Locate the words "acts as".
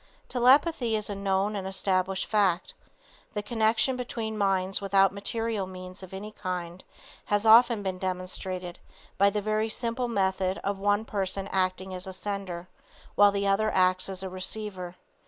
13.69-14.23